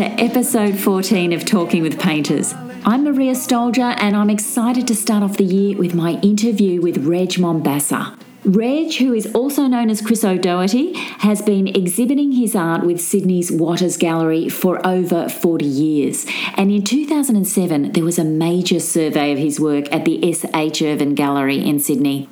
[0.00, 2.54] to episode 14 of Talking with Painters.
[2.86, 7.04] I'm Maria Stoljar, and I'm excited to start off the year with my interview with
[7.04, 8.18] Reg Mombassa.
[8.42, 13.52] Reg, who is also known as Chris O'Doherty, has been exhibiting his art with Sydney's
[13.52, 16.24] Watters Gallery for over 40 years.
[16.56, 20.80] And in 2007, there was a major survey of his work at the S.H.
[20.80, 22.26] Ervin Gallery in Sydney.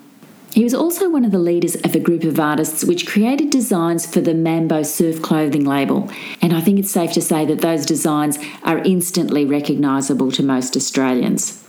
[0.59, 4.05] He was also one of the leaders of a group of artists which created designs
[4.05, 6.11] for the Mambo surf clothing label.
[6.43, 10.75] And I think it's safe to say that those designs are instantly recognisable to most
[10.75, 11.65] Australians.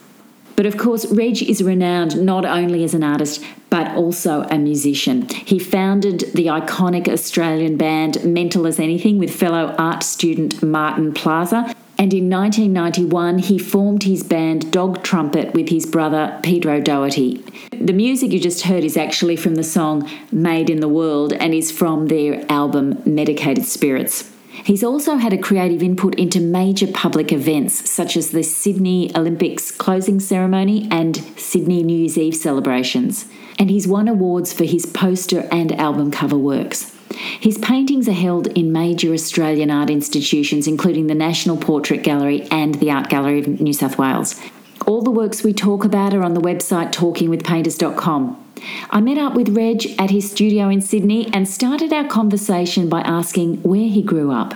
[0.55, 5.29] But of course, Reg is renowned not only as an artist, but also a musician.
[5.29, 11.75] He founded the iconic Australian band Mental as Anything with fellow art student Martin Plaza.
[11.99, 17.43] And in 1991, he formed his band Dog Trumpet with his brother Peter O'Doherty.
[17.73, 21.53] The music you just heard is actually from the song Made in the World and
[21.53, 24.31] is from their album Medicated Spirits.
[24.63, 29.69] He's also had a creative input into major public events such as the Sydney Olympics
[29.69, 33.25] closing ceremony and Sydney New Year's Eve celebrations.
[33.57, 36.95] And he's won awards for his poster and album cover works.
[37.39, 42.75] His paintings are held in major Australian art institutions, including the National Portrait Gallery and
[42.75, 44.39] the Art Gallery of New South Wales.
[44.87, 48.45] All the works we talk about are on the website talkingwithpainters.com.
[48.89, 53.01] I met up with Reg at his studio in Sydney and started our conversation by
[53.01, 54.55] asking where he grew up.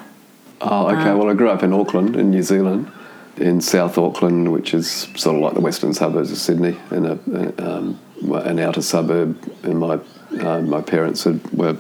[0.62, 1.14] Oh, okay.
[1.14, 2.90] well, I grew up in Auckland, in New Zealand,
[3.38, 7.64] in South Auckland, which is sort of like the western suburbs of Sydney, in a,
[7.64, 8.00] um,
[8.32, 9.38] an outer suburb.
[9.64, 10.00] And my
[10.40, 11.78] uh, my parents had were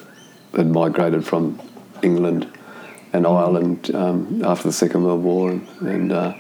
[0.56, 1.60] had migrated from
[2.02, 2.48] England
[3.12, 6.34] and Ireland um, after the Second World War, and, and uh,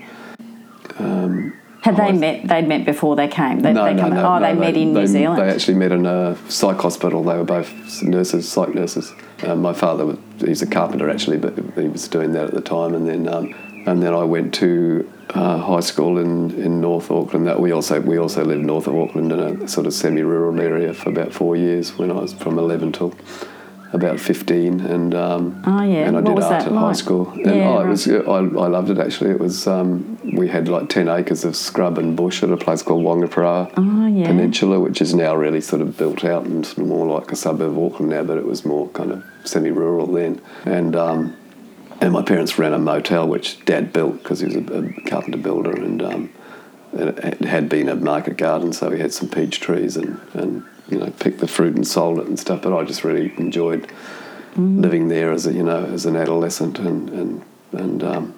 [1.81, 2.47] Had they I- met?
[2.47, 3.59] They'd met before they came.
[3.59, 5.41] They, no, they no, come, no, oh, no, they met in they, New Zealand.
[5.41, 7.23] They actually met in a psych hospital.
[7.23, 9.13] They were both nurses, psych nurses.
[9.43, 12.61] Um, my father was he's a carpenter actually, but he was doing that at the
[12.61, 12.95] time.
[12.95, 13.53] And then um,
[13.85, 17.47] and then I went to uh, high school in, in North Auckland.
[17.47, 20.93] That we also we also lived north of Auckland in a sort of semi-rural area
[20.93, 23.13] for about four years when I was from eleven till
[23.93, 26.07] about 15 and um, Oh, yeah.
[26.07, 27.87] and I What did art that at high school and Yeah, oh, it right.
[27.89, 28.11] was I,
[28.65, 32.15] I loved it actually it was um, we had like 10 acres of scrub and
[32.17, 34.25] bush at a place called Whangaparaoa Oh, yeah.
[34.27, 37.77] Peninsula which is now really sort of built out and more like a suburb of
[37.77, 41.35] Auckland now but it was more kind of semi-rural then and um,
[42.01, 45.37] and my parents ran a motel which dad built because he was a, a carpenter
[45.37, 46.29] builder and um,
[46.93, 50.97] it had been a market garden so we had some peach trees and, and you
[50.97, 53.91] know picked the fruit and sold it and stuff but I just really enjoyed
[54.55, 58.33] living there as a you know as an adolescent and and and um,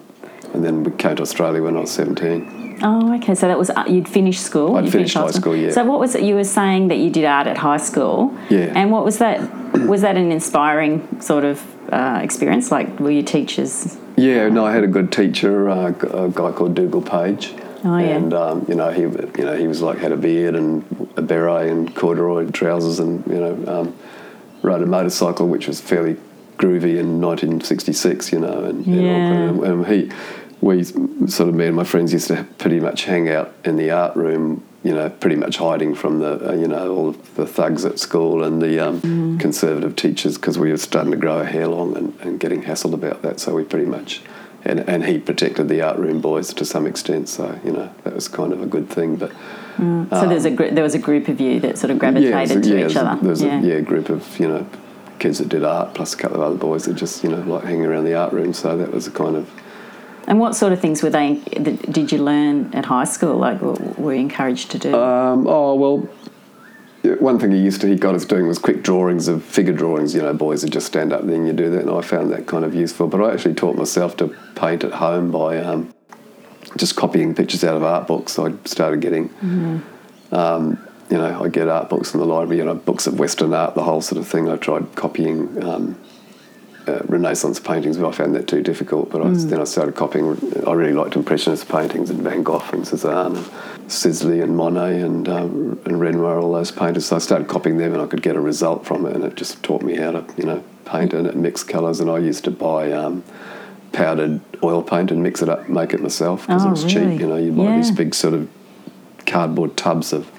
[0.54, 3.34] and then we came to Australia when I was 17 Oh, okay.
[3.34, 4.76] So that was uh, you'd finished school.
[4.76, 5.70] I'd finished high school, yeah.
[5.70, 6.22] So what was it?
[6.22, 8.36] You were saying that you did art at high school.
[8.50, 8.72] Yeah.
[8.74, 9.40] And what was that?
[9.86, 12.70] Was that an inspiring sort of uh, experience?
[12.70, 13.96] Like, were your teachers?
[14.16, 17.54] Yeah, no, I had a good teacher, uh, a guy called Dougal Page.
[17.86, 18.16] Oh, yeah.
[18.16, 20.84] And um, you know, he you know he was like had a beard and
[21.16, 23.96] a beret and corduroy trousers and you know um,
[24.62, 26.16] rode a motorcycle which was fairly
[26.58, 28.32] groovy in 1966.
[28.32, 29.02] You know, and, Yeah.
[29.02, 30.10] and, and he
[30.60, 33.90] we sort of me and my friends used to pretty much hang out in the
[33.90, 34.62] art room.
[34.82, 38.42] You know, pretty much hiding from the uh, you know all the thugs at school
[38.44, 39.38] and the um, Mm.
[39.40, 42.94] conservative teachers because we were starting to grow our hair long and, and getting hassled
[42.94, 43.38] about that.
[43.40, 44.22] So we pretty much
[44.66, 47.28] and, and he protected the art room boys to some extent.
[47.28, 49.16] So you know that was kind of a good thing.
[49.16, 49.32] But
[49.76, 52.50] so there's a gr- there was a group of you that sort of gravitated there's
[52.50, 53.18] a- to yeah, each other.
[53.22, 53.60] There's yeah.
[53.60, 54.66] a yeah group of you know
[55.18, 57.64] kids that did art plus a couple of other boys that just you know like
[57.64, 58.52] hanging around the art room.
[58.52, 59.48] So that was a kind of
[60.26, 61.36] And what sort of things were they?
[61.98, 63.36] Did you learn at high school?
[63.36, 64.94] Like, were you encouraged to do?
[64.94, 66.10] Um, oh well, yeah,
[67.14, 70.14] one thing he used to he got us doing was quick drawings of figure drawings.
[70.14, 72.30] You know, boys would just stand up there and you do that, and I found
[72.32, 73.08] that kind of useful.
[73.08, 75.94] But I actually taught myself to paint at home by um,
[76.76, 78.38] just copying pictures out of art books.
[78.38, 79.30] I started getting.
[80.32, 83.54] Um, you know, I get art books in the library, you know, books of Western
[83.54, 84.48] art, the whole sort of thing.
[84.48, 85.96] I tried copying um,
[86.88, 89.10] uh, Renaissance paintings, but I found that too difficult.
[89.10, 90.36] But I, then I started copying.
[90.66, 93.50] I really liked Impressionist paintings and Van Gogh and Cezanne and
[93.88, 97.06] Sisley and Monet and um, and Renoir, all those painters.
[97.06, 99.36] So I started copying them, and I could get a result from it, and it
[99.36, 102.00] just taught me how to, you know, paint and it mixed colours.
[102.00, 102.92] And I used to buy.
[102.92, 103.24] Um,
[103.92, 107.12] powdered oil paint and mix it up, make it myself because Oh, it was really?
[107.12, 107.20] cheap.
[107.20, 108.46] You know, you buy these big sort of
[109.24, 110.30] cardboard tubs of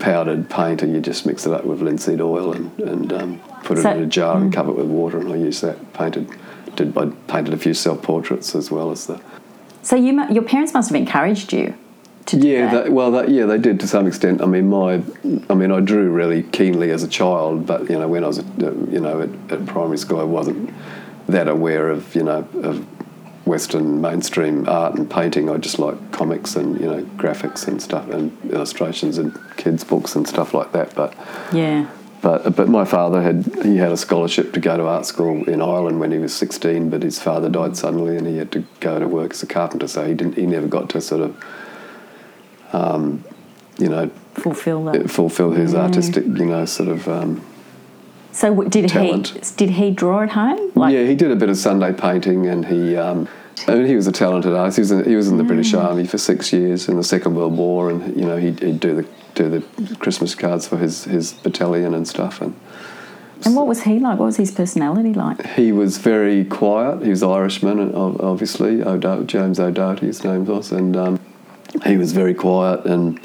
[0.00, 3.78] powdered paint and you just mix it up with linseed oil and, and um, put
[3.78, 6.28] it in a jar and cover it with water and I used that painted
[6.74, 9.20] did I painted a few self portraits as well as the
[9.82, 11.74] So you, your parents must have encouraged you
[12.26, 12.84] to do Yeah, that.
[12.84, 14.42] that, well, that, yeah, they did to some extent.
[14.42, 15.02] I mean, my,
[15.48, 18.40] I mean, I drew really keenly as a child, but you know, when I was,
[18.40, 18.44] uh,
[18.90, 20.72] you know, at, at primary school, I wasn't
[21.28, 22.86] that aware of, you know, of
[23.46, 25.48] Western mainstream art and painting.
[25.48, 30.16] I just liked comics and you know graphics and stuff and illustrations and kids' books
[30.16, 30.94] and stuff like that.
[30.96, 31.14] But
[31.52, 31.88] yeah.
[32.22, 35.62] but but my father had he had a scholarship to go to art school in
[35.62, 38.98] Ireland when he was 16, but his father died suddenly and he had to go
[38.98, 39.86] to work as a carpenter.
[39.86, 41.36] So he didn't he never got to sort of
[42.72, 43.24] um,
[43.78, 45.10] you know Fulfill that.
[45.10, 47.40] fulfill his artistic you know sort of um,
[48.32, 49.28] So w- did talent.
[49.28, 50.72] he did he draw at home?
[50.74, 52.96] Like, yeah he did a bit of Sunday painting and he.
[52.96, 53.28] Um,
[53.66, 54.76] I mean, he was a talented artist.
[54.76, 57.34] He was in, he was in the British Army for six years in the Second
[57.36, 61.04] World War, and you know he'd, he'd do the do the Christmas cards for his,
[61.04, 62.42] his battalion and stuff.
[62.42, 62.54] And
[63.46, 64.18] And what was he like?
[64.18, 65.44] What was his personality like?
[65.54, 67.02] He was very quiet.
[67.02, 71.18] He was Irishman, and obviously, O'Do- James O'Doherty, his name was, and um,
[71.84, 72.84] he was very quiet.
[72.86, 73.20] And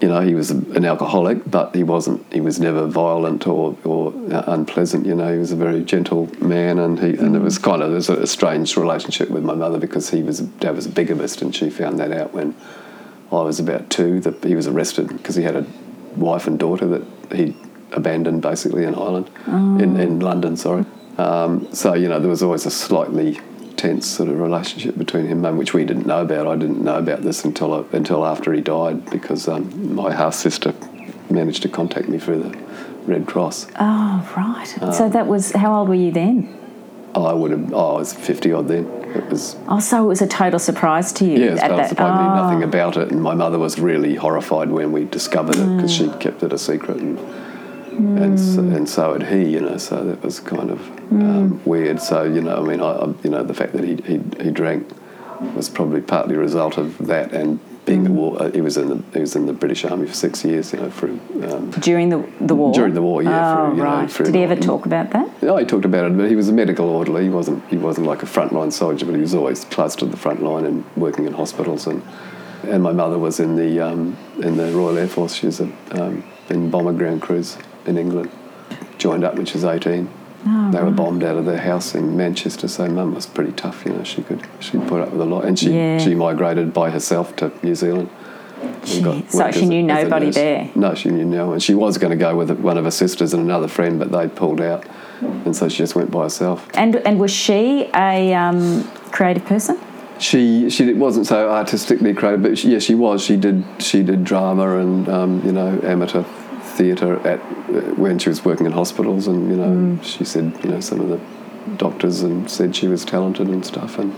[0.00, 2.24] you know, he was an alcoholic, but he wasn't.
[2.32, 5.04] He was never violent or, or uh, unpleasant.
[5.04, 7.92] You know, he was a very gentle man, and he and it was kind of
[7.92, 11.42] it was a, strange relationship with my mother because he was dad was a bigamist,
[11.42, 12.56] and she found that out when
[13.30, 14.20] I was about two.
[14.20, 15.66] That he was arrested because he had a
[16.16, 17.54] wife and daughter that he
[17.92, 20.56] abandoned basically in Ireland, in, in London.
[20.56, 20.86] Sorry.
[21.18, 23.38] Um, so you know there was always a slightly
[23.80, 26.46] tense sort of relationship between him, and which we didn't know about.
[26.46, 30.34] I didn't know about this until I, until after he died because um, my half
[30.34, 30.74] sister
[31.30, 32.58] managed to contact me through the
[33.06, 33.68] Red Cross.
[33.80, 34.82] Oh, right.
[34.82, 36.54] Uh, so that was how old were you then?
[37.14, 37.72] I would have.
[37.72, 38.84] Oh, I was fifty odd then.
[39.16, 41.38] It was Oh, so it was a total surprise to you.
[41.46, 41.88] Yeah, at that.
[41.88, 42.42] suppose I knew oh.
[42.42, 46.12] nothing about it, and my mother was really horrified when we discovered it because Mm.
[46.12, 47.18] she kept it a secret, and
[48.00, 49.76] and, so, and so had he, you know.
[49.76, 50.78] So that was kind of
[51.10, 51.22] Mm.
[51.22, 52.00] um, weird.
[52.00, 54.50] So you know, I mean, I, I, you know, the fact that he, he he
[54.50, 54.88] drank
[55.56, 58.10] was probably partly a result of that, and being Mm.
[58.10, 58.42] a war.
[58.42, 60.78] Uh, he was in the he was in the British Army for six years, you
[60.80, 61.18] know, through.
[61.50, 62.72] Um, during the the war.
[62.72, 64.10] During the war, yeah, Oh, through, know, right.
[64.10, 65.26] through Did he ever talk about that?
[65.42, 67.24] no, he talked about it, but he was a medical orderly.
[67.24, 67.64] He wasn't.
[67.68, 70.64] He wasn't like a frontline soldier, but he was always close to the front line
[70.64, 71.86] and working in hospitals.
[71.88, 72.02] And
[72.72, 75.34] and my mother was in the um, in the Royal Air Force.
[75.34, 75.68] She was a,
[76.00, 78.30] um, in bomber ground crews in England.
[78.98, 80.08] Joined up when she was eighteen.
[80.46, 82.66] Oh, they were bombed out of their house in Manchester.
[82.66, 83.84] So mum was pretty tough.
[83.84, 85.98] You know, she could she put up with a lot, and she Yeah.
[85.98, 88.08] she migrated by herself to New Zealand.
[88.62, 90.70] and got so she knew as nobody there.
[90.74, 91.60] No, she knew no one.
[91.60, 94.28] She was going to go with one of her sisters and another friend, but they
[94.28, 94.84] pulled out,
[95.20, 96.68] and so she just went by herself.
[96.74, 99.78] And and was she a um, creative person?
[100.18, 103.22] She she wasn't so artistically creative, but she, yeah, she was.
[103.22, 106.24] She did she did drama and um, you know amateur
[106.80, 107.38] theatre at
[107.98, 110.02] when she was working in hospitals, and you know Mm.
[110.02, 111.20] she said you know some of the
[111.76, 114.14] doctors and said she was talented and stuff, and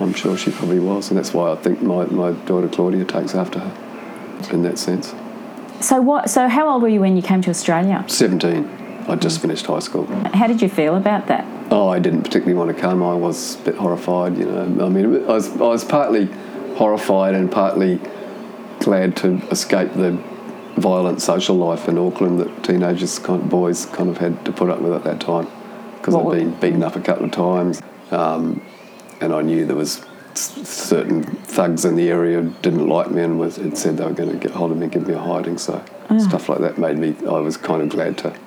[0.00, 3.34] I'm sure she probably was, and that's why I think my, my daughter Claudia takes
[3.34, 3.72] after her
[4.52, 5.14] in that sense.
[5.80, 6.28] So what?
[6.28, 8.04] So how old were you when you came to Australia?
[8.06, 8.68] 17.
[9.08, 10.04] I just finished high school.
[10.40, 11.44] How did you feel about that?
[11.70, 13.02] Oh, I didn't particularly want to come.
[13.02, 14.86] I was a bit horrified, you know.
[14.86, 16.26] I mean, I was, I was partly
[16.76, 18.00] horrified and partly
[18.80, 20.18] glad to escape the
[20.76, 24.70] violent social life in Auckland that teenagers, kind of boys, kind of had to put
[24.70, 25.48] up with at that time
[25.96, 28.62] because I'd been beaten up a couple of times, um,
[29.20, 30.04] and I knew there was
[30.34, 34.30] certain thugs in the area didn't like me and was, had said they were going
[34.30, 35.58] to get hold of me, and give me a hiding.
[35.58, 35.82] So
[36.18, 37.16] stuff like that made me.
[37.26, 38.38] I was kind of glad to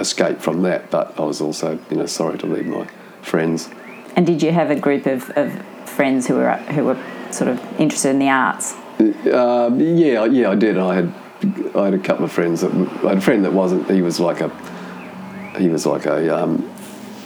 [0.00, 2.88] escape from that, but I was also, you know, sorry to leave my
[3.22, 3.68] friends.
[4.16, 5.52] And did you have a group of, of
[5.88, 6.98] friends who were who were
[7.30, 8.74] sort of interested in the arts?
[9.32, 10.76] Um, yeah, yeah, I did.
[10.76, 11.14] I had,
[11.74, 13.90] I had a couple of friends that I had a friend that wasn't.
[13.90, 14.50] He was like a,
[15.58, 16.70] he was like a, um,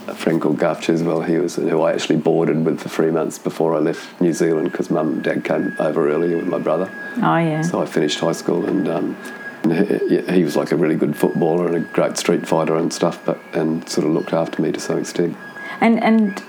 [0.06, 1.26] a friend called Garth Chiswell.
[1.26, 4.70] He was who I actually boarded with for three months before I left New Zealand
[4.70, 6.90] because mum and dad came over earlier with my brother.
[7.16, 7.62] Oh yeah.
[7.62, 9.16] So I finished high school, and, um,
[9.64, 9.72] and
[10.08, 13.24] he, he was like a really good footballer and a great street fighter and stuff,
[13.24, 15.36] but and sort of looked after me to some extent.
[15.80, 16.42] And and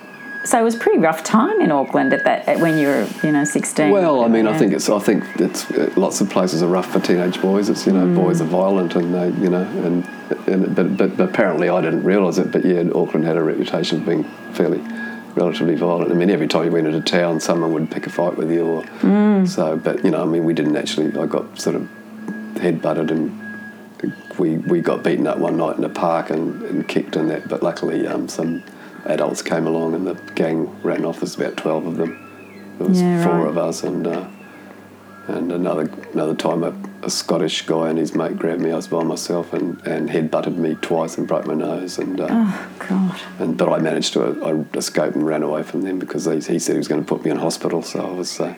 [0.45, 3.07] so it was a pretty rough time in Auckland at that at when you were
[3.23, 3.89] you know sixteen.
[3.89, 4.89] Well, I mean, I think it's.
[4.89, 7.69] I think it's uh, lots of places are rough for teenage boys.
[7.69, 10.05] It's you know, boys are violent and they, you know, and,
[10.47, 12.51] and but, but but apparently I didn't realise it.
[12.51, 14.23] But yeah, Auckland had a reputation of being
[14.53, 14.81] fairly
[15.35, 16.11] relatively violent.
[16.11, 18.65] I mean, every time you went into town, someone would pick a fight with you,
[18.65, 19.77] or so.
[19.77, 21.17] But you know, I mean, we didn't actually.
[21.19, 21.89] I got sort of
[22.57, 23.41] head butted and.
[24.37, 27.47] We, we got beaten up one night in a park and, and kicked and that,
[27.47, 28.61] but luckily um, some
[29.05, 31.19] adults came along and the gang ran off.
[31.19, 32.21] There's about 12 of them.
[32.79, 33.47] There was Yeah, four right.
[33.47, 34.25] of us, and uh,
[35.27, 38.71] And another another time, a, a Scottish guy and his mate grabbed me.
[38.71, 41.97] I was by myself and, and head butted me twice and broke my nose.
[41.97, 43.19] And uh, Oh God.
[43.39, 46.59] and but I managed to I escaped and ran away from them because he, he
[46.59, 47.81] said he was going to put me in hospital.
[47.81, 48.39] So I was.
[48.39, 48.53] Uh,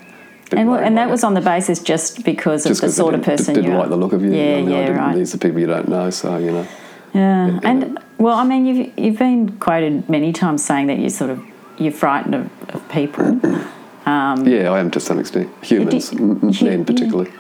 [0.52, 3.24] And, worried and that was on the basis just because of the sort I of
[3.24, 4.32] didn't, person didn't you like the look of you.
[4.34, 5.16] Yeah, I mean, I yeah, didn't- right.
[5.16, 6.68] These are people you don't know, so you know.
[7.14, 8.00] Yeah, and.
[8.18, 11.44] Well, I mean, you've you've been quoted many times saying that you sort of
[11.78, 13.24] you're frightened of, of people.
[13.24, 14.10] Mm-hmm.
[14.10, 15.50] Um, yeah, I am to some extent.
[15.64, 17.32] Humans, did- m- you- men particularly.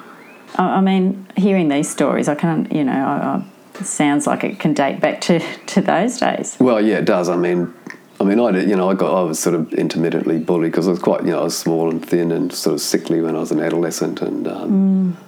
[0.55, 3.46] I, I mean, hearing these stories, I can't, you know, I, I,
[3.79, 6.57] it sounds like it can date back to, to those days.
[6.60, 7.29] Well, yeah, it does.
[7.29, 7.74] I mean,
[8.19, 10.88] I mean, I did, you know, I got I was sort of intermittently bullied because
[10.88, 13.36] I was quite, you know, I was small and thin and sort of sickly when
[13.36, 14.48] I was an adolescent and.
[14.48, 15.24] Um, mm.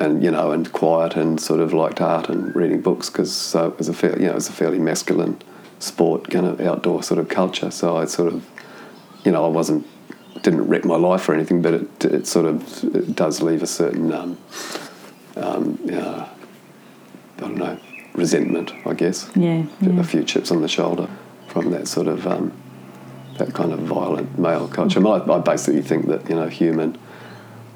[0.00, 3.68] And you know, and quiet, and sort of liked art and reading books because so
[3.68, 5.38] it was a fair, you know, it was a fairly masculine
[5.78, 7.70] sport, kind of outdoor sort of culture.
[7.70, 8.44] So I sort of,
[9.24, 9.86] you know, I wasn't,
[10.42, 13.66] didn't wreck my life or anything, but it, it sort of it does leave a
[13.68, 14.38] certain, um,
[15.36, 16.26] um, uh,
[17.36, 17.78] I don't know,
[18.14, 20.00] resentment, I guess Yeah, yeah.
[20.00, 21.08] a few chips on the shoulder
[21.48, 22.52] from that sort of um,
[23.38, 25.06] that kind of violent male culture.
[25.06, 26.98] I, I basically think that you know human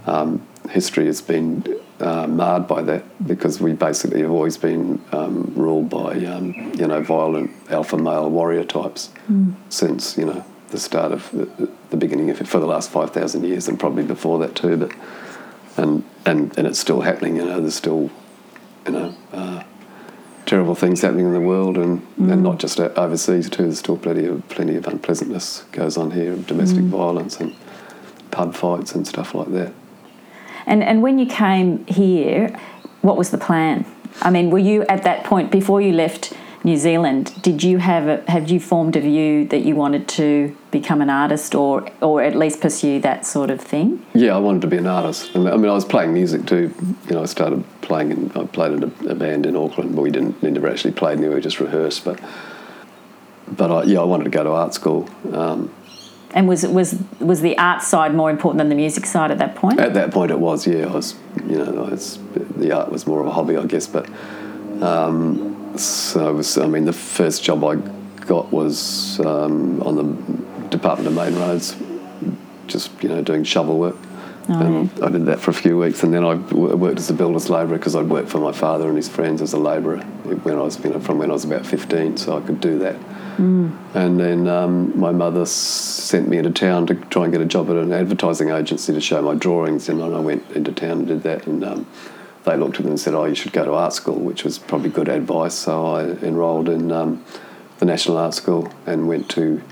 [0.06, 1.64] um, history has been
[2.00, 6.86] uh, marred by that because we basically have always been um, ruled by um, you
[6.86, 9.10] know violent alpha male warrior types
[9.68, 13.10] since you know the start of the, the beginning of it for the last five
[13.10, 14.76] thousand years and probably before that too.
[14.76, 14.92] But
[15.76, 17.36] and and and it's still happening.
[17.36, 18.10] You know, there's still
[18.86, 19.14] you know.
[19.32, 19.64] Uh,
[20.46, 23.64] terrible things happening in the world, and, and not just overseas too.
[23.64, 27.54] There's still plenty of plenty of unpleasantness goes on here, domestic violence and
[28.30, 29.74] pub fights and stuff like that.
[30.66, 32.58] And and when you came here,
[33.02, 33.84] what was the plan?
[34.22, 36.32] I mean, were you at that point before you left
[36.64, 37.40] New Zealand?
[37.42, 41.10] Did you have a, have you formed a view that you wanted to become an
[41.10, 44.04] artist, or or at least pursue that sort of thing?
[44.14, 45.30] Yeah, I wanted to be an artist.
[45.34, 46.74] I mean, I, was playing music too.
[47.08, 50.02] You know, I started playing and I played in a, a band in Auckland, but
[50.02, 52.04] we didn't we never actually played we just rehearsed.
[52.04, 52.20] But
[53.48, 55.08] but I, yeah, I wanted to go to art school.
[55.32, 55.72] Um,
[56.34, 59.54] And was was was the art side more important than the music side at that
[59.54, 59.80] point?
[59.80, 60.66] At that point, it was.
[60.66, 61.14] Yeah, I was.
[61.46, 63.86] You know, was, the art was more of a hobby, I guess.
[63.86, 64.08] But
[64.82, 66.58] um, so it was.
[66.58, 67.76] I mean, the first job I
[68.26, 71.76] got was um, on the Department of Main Roads,
[72.66, 73.96] just you know doing shovel work.
[74.48, 77.14] And I did that for a few weeks, and then I w- worked as a
[77.14, 79.98] builder's labourer because I'd worked for my father and his friends as a labourer
[80.44, 82.78] when I was, you know, from when I was about fifteen, so I could do
[82.78, 82.96] that.
[83.94, 87.44] And then um, my mother s- sent me into town to try and get a
[87.44, 91.06] job at an advertising agency to show my drawings, and I went into town and
[91.06, 91.46] did that.
[91.46, 91.86] And um,
[92.44, 94.58] they looked at it and said, "Oh, you should go to art school," which was
[94.58, 95.54] probably good advice.
[95.54, 97.24] So I enrolled in um,
[97.78, 99.62] the National Art School and went to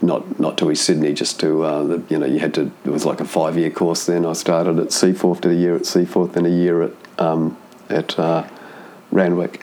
[0.00, 2.70] not not to East Sydney, just to uh, the you know you had to.
[2.84, 4.06] It was like a five year course.
[4.06, 7.56] Then I started at Seaforth, did a year at Seaforth, then a year at um,
[7.88, 8.46] at uh,
[9.10, 9.62] Randwick,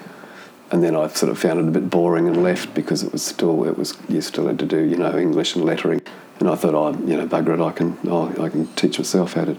[0.72, 3.24] and then I sort of found it a bit boring and left because it was
[3.24, 6.02] still it was you still had to do you know English and lettering,
[6.40, 9.34] and I thought oh you know bugger it I can oh, I can teach myself
[9.34, 9.54] how to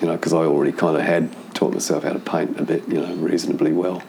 [0.00, 2.88] you know because I already kind of had taught myself how to paint a bit
[2.88, 4.02] you know reasonably well.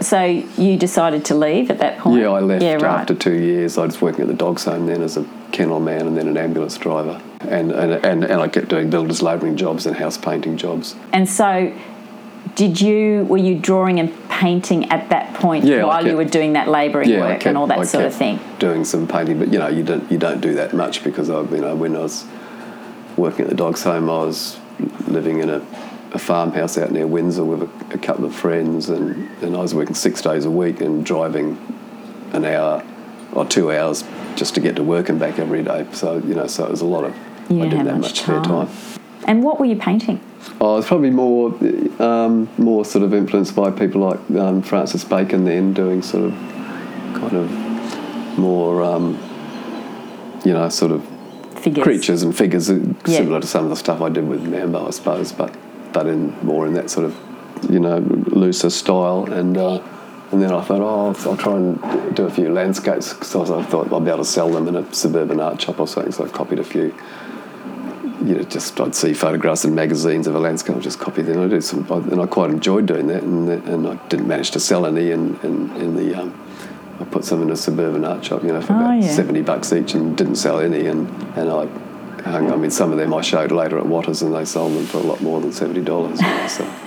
[0.00, 2.20] So you decided to leave at that point?
[2.20, 3.00] Yeah, I left Yeah, right.
[3.00, 3.78] after two years.
[3.78, 6.36] I was working at the dogs home then as a kennel man and then an
[6.36, 7.20] ambulance driver.
[7.40, 10.94] And, and, and, and I kept doing builders labouring jobs and house painting jobs.
[11.12, 11.72] And so,
[12.54, 16.54] did you were you drawing and painting at that point Yeah, while you were doing
[16.54, 18.38] that labouring Yeah, work kept, and all that I sort of thing?
[18.58, 21.42] Doing some painting, but you know, you don't you don't do that much because I,
[21.42, 22.26] you know, when I was
[23.16, 24.58] working at the dogs home, I was
[25.06, 25.60] living in a,
[26.12, 29.74] a farmhouse out near Windsor with a, a couple of friends, and, and I was
[29.74, 31.56] working six days a week and driving
[32.32, 32.84] an hour
[33.32, 34.04] or two hours
[34.36, 35.86] just to get to work and back every day.
[35.92, 37.14] So you know, so it was a lot of
[37.48, 38.68] You I didn't have much much spare time.
[39.26, 40.20] And what were you painting?
[40.60, 41.54] Oh, it's probably more,
[42.02, 45.44] um, more sort of influenced by people like um, Francis Bacon.
[45.44, 46.32] Then doing sort of,
[47.14, 49.18] kind of, more, um,
[50.44, 51.06] you know, sort of
[51.60, 51.84] Figures.
[51.84, 52.92] creatures and figures, Yeah.
[53.06, 55.54] similar to some of the stuff I did with Mambo, I suppose, but
[55.92, 57.16] but in more in that sort of,
[57.70, 59.30] you know, looser style.
[59.32, 59.82] And uh,
[60.32, 63.62] and then I thought, oh, I'll, I'll try and do a few landscapes because I
[63.64, 66.12] thought I'd be able to sell them in a suburban art shop or something.
[66.12, 66.94] So I copied a few
[68.24, 71.42] you know, just I'd see photographs in magazines of a landscape, I'd just copy them.
[71.42, 73.22] I do some, and I quite enjoyed doing that.
[73.22, 75.10] And, and I didn't manage to sell any.
[75.10, 76.48] And in, in, the, um,
[77.00, 79.08] I put some in a suburban art shop, you know, for Oh, about yeah.
[79.08, 80.86] seventy bucks each, and didn't sell any.
[80.86, 81.66] And and I,
[82.24, 84.86] hung, I mean, some of them I showed later at Watters, and they sold them
[84.86, 86.18] for a lot more than seventy dollars.
[86.50, 86.64] So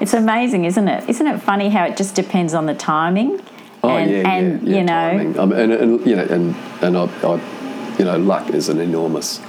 [0.00, 1.08] It's amazing, isn't it?
[1.08, 3.40] Isn't it funny how it just depends on the timing?
[3.82, 5.38] oh and, yeah, and yeah, yeah, you know, timing.
[5.38, 9.40] Um, and, and you know, and and I, I, you know, luck is an enormous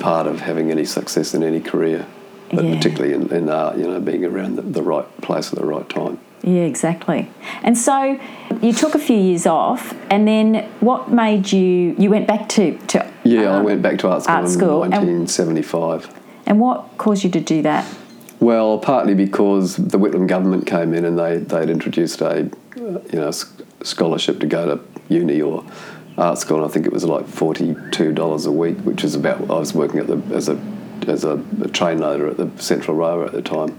[0.00, 2.06] part of having any success in any career,
[2.52, 2.74] but Yeah.
[2.76, 3.76] particularly in, in art.
[3.78, 6.18] You know, being around the, the right place at the right time.
[6.42, 7.30] Yeah, exactly.
[7.62, 8.18] And so
[8.62, 11.94] you took a few years off, and then what made you?
[11.98, 14.50] You went back to to Yeah, I um, went back to art school art in
[14.50, 16.20] school, and- 1975.
[16.46, 17.86] And what caused you to do that?
[18.40, 23.30] Well, partly because the Whitlam government came in and they they'd introduced a you know
[23.82, 25.64] scholarship to go to uni or
[26.16, 26.56] art school.
[26.56, 29.42] And I think it was like forty two dollars a week, which is about.
[29.42, 30.58] I was working at the as a
[31.06, 33.78] as a, a train loader at the Central Railway at the time,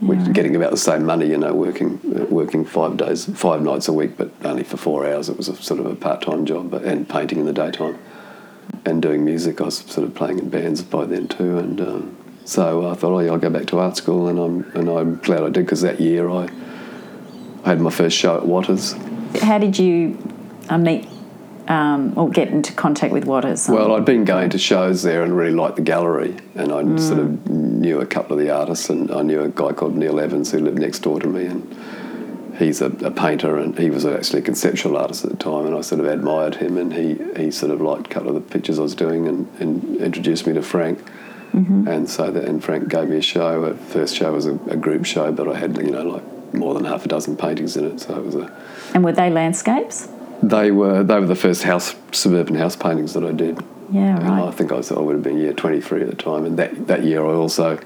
[0.00, 1.28] which getting about the same money.
[1.28, 5.28] You know, working working five days, five nights a week, but only for four hours.
[5.28, 7.98] It was a sort of a part time job, but and painting in the daytime
[8.84, 9.60] and doing music.
[9.60, 13.12] I was sort of playing in bands by then too, and um, so I thought,
[13.14, 15.66] oh yeah, I'll go back to art school, and I'm and I'm glad I did
[15.66, 16.48] because that year I,
[17.64, 18.94] I had my first show at Watters.
[19.42, 20.18] How did you
[20.68, 21.06] uh, meet
[21.68, 23.68] um, or get into contact with Watters?
[23.68, 27.20] Well, I'd been going to shows there and really liked the gallery, and I sort
[27.20, 30.50] of knew a couple of the artists, and I knew a guy called Neil Evans
[30.50, 31.76] who lived next door to me, and
[32.60, 35.74] he's a, a painter, and he was actually a conceptual artist at the time, and
[35.74, 38.52] I sort of admired him, and he, he sort of liked a couple of the
[38.52, 41.00] pictures I was doing, and, and introduced me to Frank.
[41.52, 41.88] Mm-hmm.
[41.88, 43.68] And so that, and Frank gave me a show.
[43.68, 46.74] The first show was a, a group show, but I had you know like more
[46.74, 48.00] than half a dozen paintings in it.
[48.00, 48.56] So it was a.
[48.94, 50.08] and were they landscapes?
[50.44, 53.58] They were they were the first house suburban house paintings that I did.
[53.92, 56.44] Yeah, And I think I, was, I would have been year 23 at the time.
[56.44, 57.80] And that, that year I also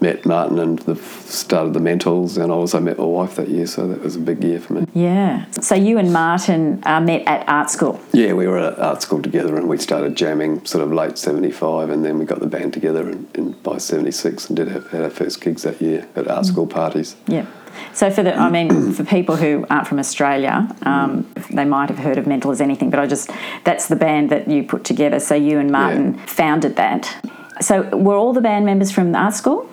[0.00, 3.66] met Martin and the, started the Mentals, and I also met my wife that year,
[3.66, 4.86] so that was a big year for me.
[4.94, 5.50] Yeah.
[5.50, 8.00] So you and Martin uh, met at art school.
[8.12, 11.90] Yeah, we were at art school together and we started jamming sort of late 75,
[11.90, 15.02] and then we got the band together in, in, by 76 and did have, had
[15.02, 17.16] our first gigs that year at art school parties.
[17.26, 17.46] Yeah.
[17.92, 21.98] So for the, I mean, for people who aren't from Australia, um, they might have
[21.98, 23.30] heard of Mental as anything, but I just
[23.64, 25.20] that's the band that you put together.
[25.20, 27.26] So you and Martin founded that.
[27.60, 29.68] So were all the band members from the art school?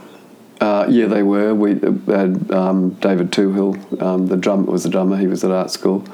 [0.61, 1.53] Uh, yeah, they were.
[1.53, 5.17] We had um, David Twohill, um, the drum was the drummer.
[5.17, 6.05] He was at art school,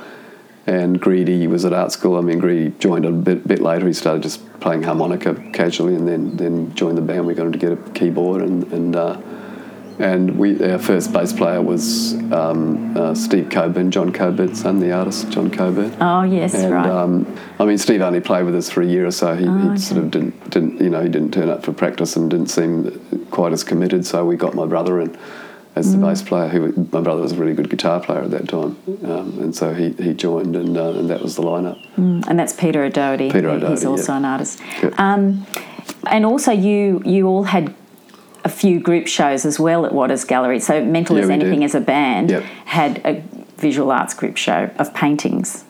[0.66, 2.18] and Greedy was at art school.
[2.18, 3.86] I mean, Greedy joined a bit bit later.
[3.86, 7.28] He started just playing harmonica casually, and then then joined the band.
[7.28, 9.22] We got him to get a keyboard, and and uh,
[10.02, 14.92] and we our first bass player was um, uh, Steve Coburn, John Coburn's son, the
[14.92, 15.96] artist John Coburn.
[16.02, 16.90] Oh yes, And right.
[16.90, 19.36] um, I mean, Steve only played with us for a year or so.
[19.36, 19.78] He, Oh, he okay.
[19.78, 23.00] sort of didn't, didn't, you know, he didn't turn up for practice and didn't seem
[23.32, 24.06] quite as committed.
[24.06, 25.16] So we got my brother in
[25.76, 26.02] as the Mm.
[26.10, 26.48] bass player.
[26.50, 29.74] Who my brother was a really good guitar player at that time, um, and so
[29.74, 31.78] he, he joined, and uh, and that was the lineup.
[31.98, 33.32] and that's Peter O'Doherty.
[33.32, 34.18] Peter O'Doherty, He's also yeah.
[34.18, 34.60] an artist.
[34.98, 35.46] Um,
[36.08, 37.74] and also you you all had
[38.44, 40.60] a few group shows as well at Watters Gallery.
[40.60, 41.66] So Mental Yeah, as Anything did.
[41.66, 42.44] as a band Yep.
[42.66, 43.22] had a
[43.58, 45.64] visual arts group show of paintings.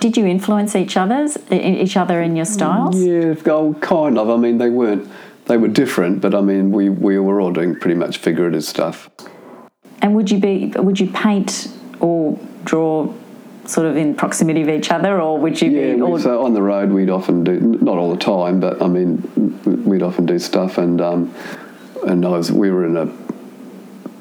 [0.00, 3.02] Did you influence each other's each other in your styles?
[3.02, 4.30] Yeah, oh, kind of.
[4.30, 5.08] I mean, they weren't.
[5.46, 9.08] They were different, but I mean, we, we were all doing pretty much figurative stuff.
[10.02, 11.68] And would you be would you paint
[12.00, 13.12] or draw
[13.64, 16.00] sort of in proximity of each other, or would you Yeah, be?
[16.02, 19.22] Or, so on the road we'd often do not all the time, but I mean
[19.84, 21.34] we'd often do stuff, and um,
[22.06, 23.12] and I was we were in a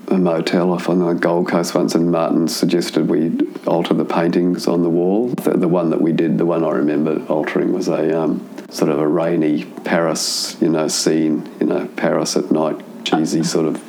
[0.09, 4.67] a motel off on the Gold Coast once, and Martin suggested we alter the paintings
[4.67, 5.29] on the wall.
[5.29, 8.89] The, the one that we did, the one I remember altering was a um, sort
[8.89, 13.83] of a rainy Paris, you know, scene, you know, Paris at night, cheesy sort of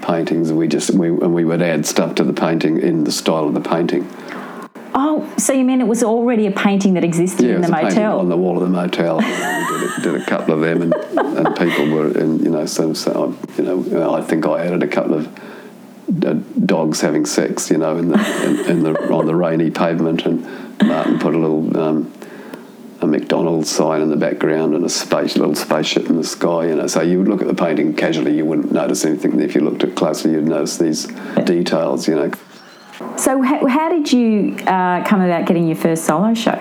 [0.00, 0.52] paintings.
[0.52, 3.54] We just we and we would add stuff to the painting in the style of
[3.54, 4.10] the painting.
[4.94, 7.70] Oh, so you mean it was already a painting that existed Yeah, in the was
[7.70, 8.18] a painting motel?
[8.20, 9.16] on the wall of the motel.
[9.18, 12.66] we did a, did a couple of them, and, and people were, and you know,
[12.66, 15.26] so, so you know, I think I added a couple of
[16.24, 16.34] uh,
[16.66, 20.42] dogs having sex, you know, in the in, in the on the rainy pavement, and
[20.82, 21.76] Martin put a little.
[21.76, 22.12] Um,
[23.00, 26.76] a McDonald's sign in the background and a space, little spaceship in the sky, you
[26.76, 26.86] know.
[26.86, 29.40] So you would look at the painting casually, you wouldn't notice anything.
[29.40, 31.08] If you looked at it closely, you'd notice these
[31.44, 32.30] details, you know.
[33.18, 36.58] So how, how did you uh, come about getting your first solo show?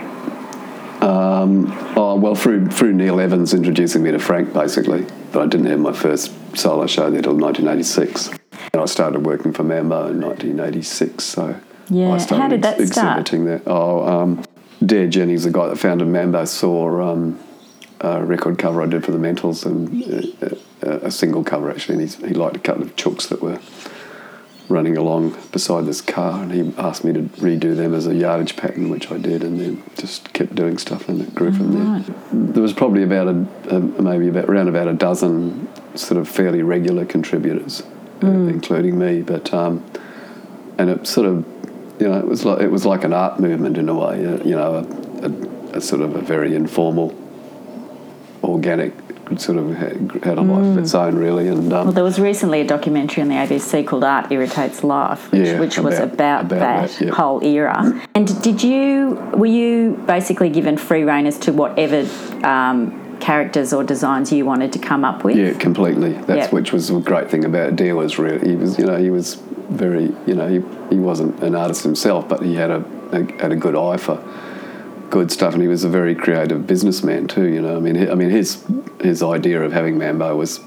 [1.95, 5.05] Oh well, through through Neil Evans introducing me to Frank, basically.
[5.31, 8.29] But I didn't have my first solo show there till 1986.
[8.73, 11.23] And I started working for Mambo in 1986.
[11.23, 11.55] So
[11.89, 13.19] Yeah, I started how did that start?
[13.19, 13.61] exhibiting there.
[13.65, 14.43] Oh, um,
[14.85, 17.39] Dare Jennings, the guy that founded Mambo, saw um,
[18.01, 20.03] a record cover I did for the Mentals and
[20.43, 20.55] uh,
[20.87, 21.95] uh, a single cover actually.
[21.95, 23.59] And he's, he liked a couple of chooks that were
[24.71, 28.55] running along beside this car, and he asked me to redo them as a yardage
[28.55, 32.15] pattern, which I did, and then just kept doing stuff, and it grew from there.
[32.31, 36.63] There was probably about a, a maybe about around about a dozen sort of fairly
[36.63, 37.83] regular contributors,
[38.23, 39.85] uh, including me, but um,
[40.77, 41.45] and it sort of
[41.99, 44.43] you know it was like it was like an art movement in a way, uh,
[44.43, 47.13] you know, a, a, a sort of a very informal,
[48.43, 48.93] organic
[49.37, 51.47] sort of had, a life of its own, really.
[51.47, 55.31] And um, Well, there was recently a documentary on the ABC called Art Irritates Life,
[55.31, 57.11] which, Yeah, which was about- about, about that, that, yeah.
[57.13, 58.01] whole era.
[58.15, 62.07] And did you, were you basically given free rein as to whatever
[62.45, 65.37] um, characters or designs you wanted to come up with?
[65.37, 66.13] Yeah, completely.
[66.13, 66.53] That's Yep.
[66.53, 69.35] which was a great thing about dealers really he was you know he was
[69.69, 73.51] very you know he, he wasn't an artist himself, but he had a, a had
[73.51, 74.17] a good eye for
[75.11, 77.47] good stuff, and he was a very creative businessman too.
[77.47, 78.63] You know, I mean, I mean his
[79.01, 80.59] his idea of having Mambo was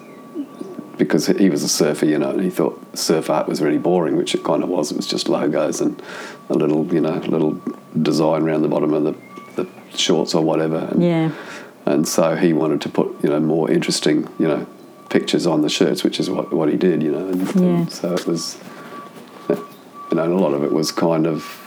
[0.98, 4.16] because he was a surfer, you know, and he thought surf art was really boring,
[4.16, 4.92] which it kind of was.
[4.92, 6.00] It was just logos and
[6.48, 7.60] a little you know little
[8.00, 9.14] design around the bottom of the,
[9.56, 10.78] the shorts or whatever.
[10.92, 11.30] And, Yeah.
[11.86, 14.66] and so he wanted to put you know more interesting you know
[15.10, 17.26] pictures on the shirts, which is what, what he did, you know.
[17.28, 17.62] And, Yeah.
[17.62, 18.58] and so it was,
[19.48, 19.56] you
[20.16, 21.63] know, and a lot of it was kind of,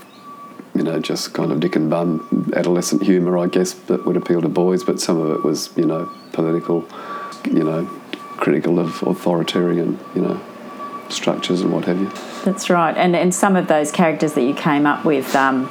[0.77, 4.41] you know, just kind of dick and bum adolescent humour, I guess, that would appeal
[4.41, 4.83] to boys.
[4.83, 6.87] But some of it was, you know, political,
[7.45, 7.85] you know,
[8.37, 10.39] critical of authoritarian, you know,
[11.09, 12.09] structures and what have you.
[12.45, 12.95] That's right.
[12.95, 15.67] And and some of those characters that you came up with, um,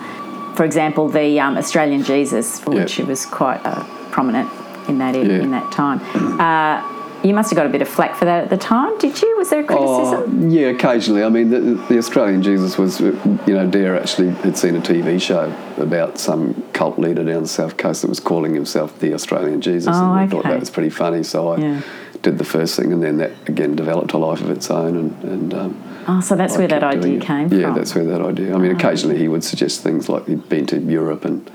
[0.57, 3.07] for example, the um, Australian Jesus, which Yeah.
[3.07, 4.51] was quite uh, prominent
[4.88, 5.42] in that Yeah.
[5.45, 6.01] in that time.
[6.40, 6.83] Uh,
[7.27, 9.37] you must have got a bit of flack for that at the time, did you?
[9.37, 10.45] Was there a criticism?
[10.45, 11.23] Oh, yeah, occasionally.
[11.25, 13.12] I mean, the, the Australian Jesus was, you
[13.49, 17.77] know, Dare actually had seen a TV show about some cult leader down the south
[17.77, 20.91] coast that was calling himself the Australian Jesus, Oh, and I thought that was pretty
[20.91, 21.23] funny.
[21.23, 21.81] So I Yeah.
[22.23, 25.25] did the first thing, and then that again developed a life of its own, and,
[25.25, 27.75] and um, Oh, so that's I where that idea came Yeah, from.
[27.75, 28.55] that's where that idea.
[28.55, 28.77] I mean, Oh.
[28.77, 31.51] occasionally he would suggest things like he'd been to Europe and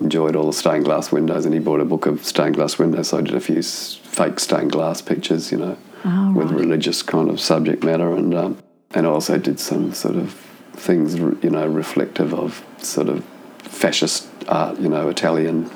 [0.00, 3.08] enjoyed all the stained glass windows, and he bought a book of stained glass windows.
[3.08, 6.60] So I did a few fake stained glass pictures, you know, Oh, with right.
[6.60, 8.58] religious kind of subject matter, and um,
[8.94, 10.32] and I also did some sort of
[10.74, 13.24] things, you know, reflective of sort of
[13.58, 15.68] fascist art, you know, Italian,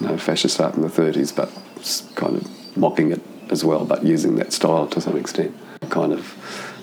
[0.00, 1.50] you know, fascist art in the 30s, but
[2.14, 5.54] kind of mocking it as well, but using that style to some extent,
[5.88, 6.20] kind of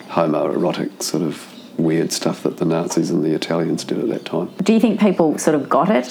[0.09, 1.45] homoerotic sort of
[1.79, 4.51] weird stuff that the Nazis and the Italians did at that time.
[4.63, 6.07] Do you think people sort of got it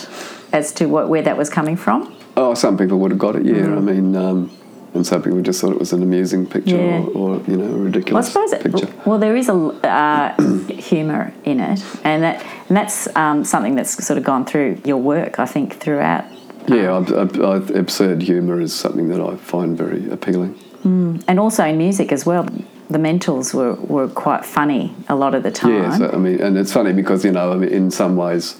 [0.52, 2.14] as to what, where that was coming from?
[2.36, 3.64] Oh, some people would have got it, yeah.
[3.64, 4.50] I mean, um,
[4.94, 7.00] and some people just thought it was an amusing picture Yeah.
[7.00, 8.88] or, or, you know, a Well, I ridiculous suppose it, picture.
[9.04, 10.40] well, there is a uh,
[10.72, 14.98] humour in it, and that and that's um, something that's sort of gone through your
[14.98, 16.24] work, I think, throughout.
[16.68, 20.54] Yeah, ab- ab- ab- absurd humour is something that I find very appealing.
[20.84, 22.46] And also in music as well.
[22.88, 25.74] The mentals were, were quite funny a lot of the time.
[25.74, 28.58] Yeah, so, I mean, and it's funny because you know, I mean, in some ways,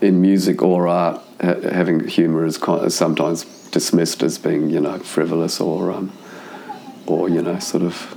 [0.00, 4.80] in music or art, ha- having humour is kind is sometimes dismissed as being you
[4.80, 6.12] know frivolous or um,
[7.06, 8.16] or you know sort of,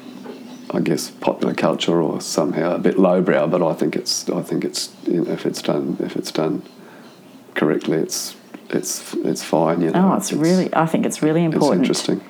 [0.72, 3.48] I guess, popular culture or somehow a bit lowbrow.
[3.48, 6.64] But I think it's I think it's you know, if it's done if it's done
[7.56, 8.36] correctly, it's
[8.70, 9.82] it's it's fine.
[9.82, 11.88] You know, oh, it's, really, I think it's really important.
[11.88, 12.30] it's interesting.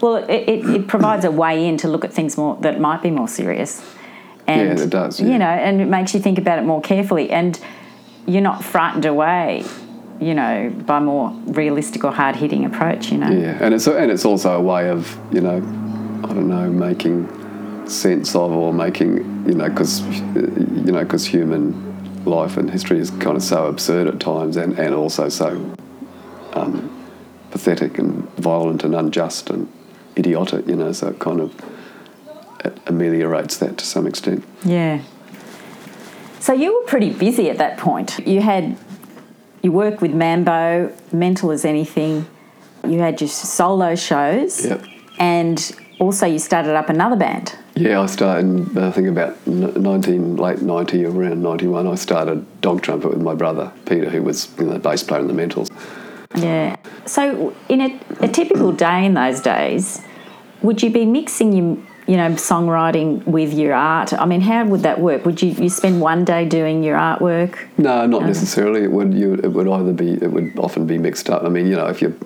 [0.00, 3.02] Well, it, it, it provides a way in to look at things more that might
[3.02, 3.82] be more serious.
[4.46, 5.26] And, Yeah, it does, yeah.
[5.26, 7.30] You know, and it makes you think about it more carefully.
[7.30, 7.58] And
[8.26, 9.64] you're not frightened away,
[10.20, 13.30] you know, by more realistic or hard hitting approach, you know.
[13.30, 15.56] Yeah, and it's and it's also a way of you know,
[16.24, 17.28] I don't know, making
[17.88, 23.10] sense of or making you know because you know because human life and history is
[23.10, 25.48] kind of so absurd at times and and also so
[26.54, 26.92] um,
[27.50, 29.70] pathetic and violent and unjust and
[30.16, 30.66] idiotic.
[30.66, 31.54] You know, so it kind of
[32.64, 34.44] it ameliorates that to some extent.
[34.64, 35.02] Yeah.
[36.46, 38.20] So you were pretty busy at that point.
[38.24, 38.76] You had
[39.62, 42.24] you worked with Mambo, mental as anything.
[42.86, 44.84] You had your solo shows, Yep.
[45.18, 47.56] and also you started up another band.
[47.74, 48.78] Yeah, I started.
[48.78, 51.88] I think about nineteen late ninety, around ninety one.
[51.88, 55.22] I started dog trumpet with my brother Peter, who was you know, the bass player
[55.22, 55.68] in the Mentals.
[56.36, 56.76] Yeah.
[57.06, 60.00] So in a, a typical day in those days,
[60.62, 64.12] would you be mixing your you know songwriting with your art?
[64.12, 65.24] I mean, how would that work?
[65.24, 67.58] Would you you spend one day doing your artwork?
[67.78, 68.84] No, not um, necessarily.
[68.84, 69.34] It would you.
[69.34, 70.14] It would either be.
[70.14, 71.42] It would often be mixed up.
[71.42, 72.18] I mean, you know, if you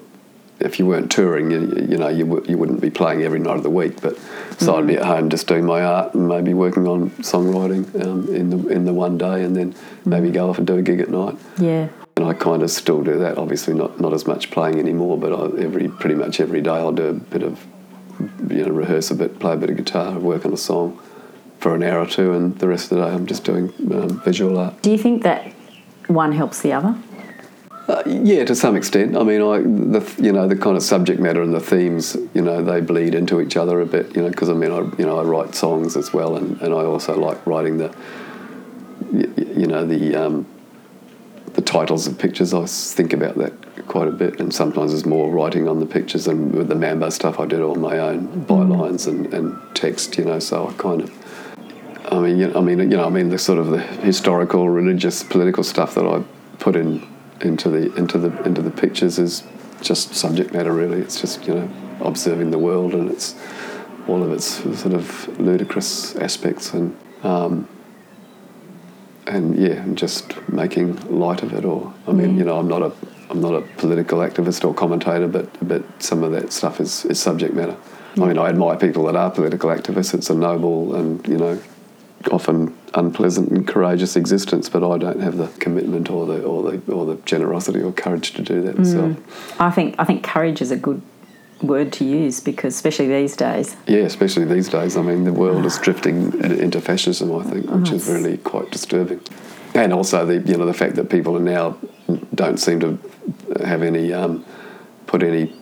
[0.60, 3.56] if you weren't touring, you, you know, you, w- you wouldn't be playing every night
[3.56, 4.00] of the week.
[4.00, 4.18] But
[4.58, 5.00] so I'd be mm.
[5.00, 8.84] at home just doing my art and maybe working on songwriting um, in the in
[8.84, 10.34] the one day, and then maybe mm.
[10.34, 11.36] go off and do a gig at night.
[11.58, 11.88] Yeah.
[12.16, 13.38] And I kind of still do that.
[13.38, 16.92] Obviously, not not as much playing anymore, but I, every pretty much every day I'll
[16.92, 17.66] do a bit of
[18.48, 21.00] you know rehearse a bit, play a bit of guitar, work on a song
[21.58, 24.20] for an hour or two, and the rest of the day I'm just doing um,
[24.20, 24.80] visual art.
[24.82, 25.52] Do you think that
[26.06, 26.96] one helps the other?
[27.88, 29.16] Uh, yeah, to some extent.
[29.16, 32.42] I mean, I the you know the kind of subject matter and the themes, you
[32.42, 34.14] know, they bleed into each other a bit.
[34.14, 36.72] You know, because I mean, I you know I write songs as well, and, and
[36.72, 37.88] I also like writing the
[39.10, 40.46] y- y- you know the um,
[41.54, 42.54] the titles of pictures.
[42.54, 43.52] I think about that
[43.86, 46.26] quite a bit, and sometimes there's more writing on the pictures.
[46.26, 50.24] And with the Mambo stuff, I did all my own bylines and, and text, you
[50.24, 50.38] know.
[50.38, 53.38] So I kind of, I mean, you know, I mean, you know, I mean, the
[53.38, 56.22] sort of the historical, religious, political stuff that I
[56.58, 57.06] put in
[57.40, 59.42] into the into the into the pictures is
[59.80, 60.72] just subject matter.
[60.72, 63.34] Really, it's just you know observing the world and it's
[64.08, 66.96] all of its sort of ludicrous aspects and.
[67.22, 67.68] Um,
[69.26, 71.64] and yeah, and just making light of it.
[71.64, 72.92] Or I mean, you know, I'm not a
[73.30, 77.20] I'm not a political activist or commentator, but but some of that stuff is, is
[77.20, 77.76] subject matter.
[78.16, 80.14] I mean, I admire people that are political activists.
[80.14, 81.62] It's a noble and you know,
[82.32, 84.68] often unpleasant and courageous existence.
[84.68, 88.32] But I don't have the commitment or the or the or the generosity or courage
[88.32, 89.12] to do that myself.
[89.12, 89.60] Mm.
[89.60, 91.00] I think I think courage is a good
[91.62, 93.76] word to use because especially these days.
[93.86, 94.96] Yeah, especially these days.
[94.96, 95.82] I mean, the world is ah.
[95.82, 97.32] drifting into fascism.
[97.34, 99.20] I think, which is really quite disturbing.
[99.74, 101.78] And also the you know the fact that people are now
[102.34, 102.98] don't seem to
[103.64, 104.44] have any um,
[105.06, 105.52] put any.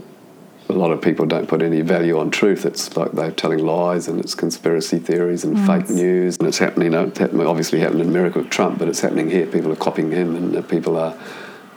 [0.70, 2.66] A lot of people don't put any value on truth.
[2.66, 6.36] It's like they're telling lies and it's conspiracy theories and fake news.
[6.36, 6.86] And it's happening.
[6.86, 9.46] You know, it's happening, obviously happened in America with Trump, but it's happening here.
[9.46, 11.16] People are copying him, and people are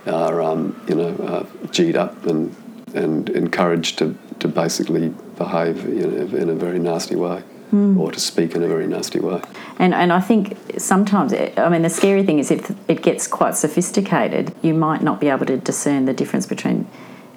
[0.08, 2.54] are um, you know uh, g'd up and
[2.94, 8.20] and encouraged to, to basically behave you know, in a very nasty way or to
[8.20, 9.42] speak in a very nasty way.
[9.80, 13.28] And and I think sometimes eh, I mean the scary thing is if it gets
[13.28, 16.86] quite sophisticated, you might not be able to discern the difference between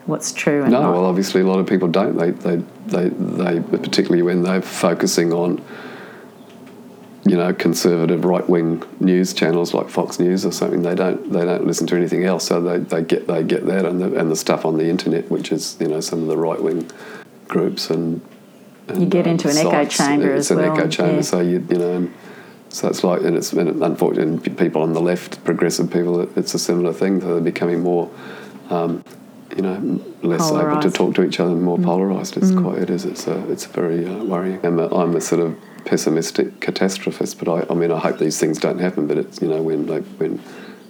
[0.07, 0.93] what's true and No, not.
[0.93, 2.17] well, obviously a lot of people don't.
[2.19, 5.63] They, they, they, they particularly when they're focusing on,
[7.25, 10.83] you know, conservative right wing news channels like Fox News or something.
[10.83, 12.45] They don't they don't listen to anything else.
[12.45, 15.31] So they, they get they get that and the and the stuff on the internet,
[15.31, 16.91] which is you know some of the right wing
[17.47, 18.21] groups and.
[18.89, 21.15] You get um, into an echo chamber it's as an well, echo chamber.
[21.15, 21.21] yeah.
[21.23, 21.93] So you you know.
[21.93, 22.15] And,
[22.75, 26.59] so it's like, and it's and unfortunately, people on the left, progressive people, it's a
[26.59, 27.21] similar thing.
[27.21, 28.11] They're becoming more,
[28.69, 29.05] um,
[29.55, 32.37] you know, less able to talk to each other, more polarised.
[32.37, 33.05] It's quite, it is.
[33.05, 34.59] It's a, it's very uh, worrying.
[34.67, 38.41] I'm a, I'm a sort of pessimistic catastrophist, but I, I mean, I hope these
[38.41, 39.07] things don't happen.
[39.07, 40.43] But it's, you know, when like when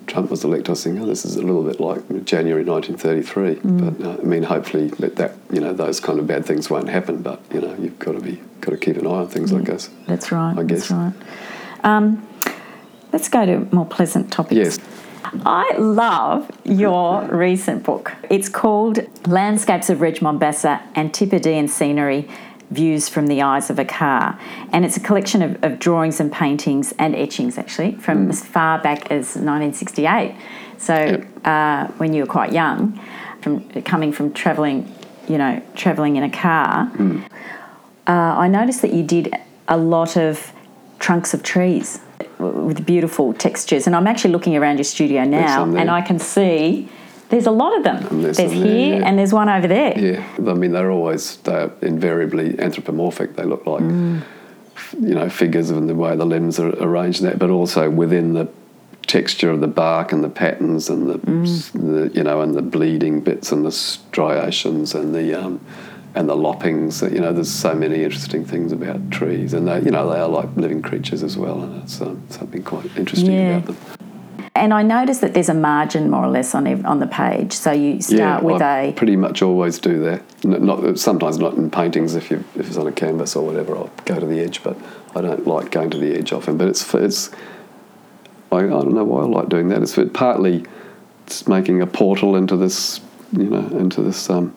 [0.06, 3.54] Trump was elected, I was thinking, oh, this is a little bit like January 1933.
[3.64, 6.88] But uh, I mean, hopefully that, that you know those kind of bad things won't
[6.88, 7.22] happen.
[7.22, 9.64] But you know, you've got to be got to keep an eye on things like
[9.64, 9.90] this.
[10.06, 10.56] That's right.
[10.56, 10.88] I guess.
[10.88, 11.12] That's right.
[11.84, 12.26] Um,
[13.12, 14.56] let's go to more pleasant topics.
[14.56, 14.78] Yes.
[15.44, 18.12] I love your recent book.
[18.30, 22.28] It's called Landscapes of Reg Mombassa Antipodean Scenery
[22.74, 24.38] Views from the Eyes of a Car.
[24.72, 28.78] And it's a collection of, of drawings and paintings and etchings, actually, from as far
[28.78, 30.34] back as 1968.
[30.78, 31.26] So Yep.
[31.44, 32.98] uh, when you were quite young,
[33.40, 34.92] from coming from travelling,
[35.28, 36.90] you know, travelling in a car,
[38.06, 39.34] uh, I noticed that you did
[39.68, 40.52] a lot of
[40.98, 42.00] trunks of trees
[42.38, 43.86] with beautiful textures.
[43.86, 46.88] And I'm actually looking around your studio now and I can see
[47.34, 48.22] there's a lot of them.
[48.22, 49.06] There's There's, here yeah.
[49.06, 49.98] and there's one over there.
[49.98, 53.34] Yeah, I mean they're always they're invariably anthropomorphic.
[53.36, 57.38] They look like you know figures in the way the limbs are arranged, and that,
[57.38, 58.48] but also within the
[59.06, 61.18] texture of the bark and the patterns and the,
[61.78, 65.60] the you know and the bleeding bits and the striations and the um,
[66.14, 67.02] and the loppings.
[67.12, 70.28] You know, there's so many interesting things about trees, and they you know they are
[70.28, 73.56] like living creatures as well, and it's um, something quite interesting Yeah.
[73.58, 73.76] about them.
[74.56, 77.52] And I noticed that there's a margin more or less on ev- on the page.
[77.52, 80.22] So you start with I a pretty much always do that.
[80.44, 82.14] Not sometimes not in paintings.
[82.14, 84.62] If you if it's on a canvas or whatever, I'll go to the edge.
[84.62, 84.76] But
[85.16, 86.56] I don't like going to the edge often.
[86.56, 87.30] But it's it's
[88.52, 89.82] I, I don't know why I like doing that.
[89.82, 90.64] It's partly
[91.26, 93.00] it's making a portal into this
[93.32, 94.54] you know into this um,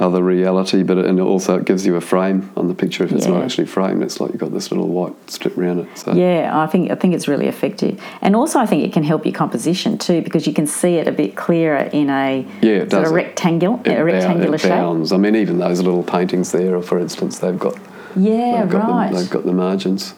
[0.00, 0.82] other reality.
[0.82, 3.04] But it, and also it gives you a frame on the picture.
[3.04, 5.98] If it's not actually framed, it's like you've got this little white strip around it.
[5.98, 9.02] So yeah, I think I think it's really effective, and also I think it can
[9.04, 12.88] help your composition too because you can see it a bit clearer in a Yeah,
[12.88, 14.70] sort of rectangle, it, a rectangular it shape.
[14.70, 15.12] bounds.
[15.12, 17.76] I mean, even those little paintings there, for instance, they've got
[18.16, 19.12] Yeah, they've got right.
[19.12, 20.14] The, they've got the margins.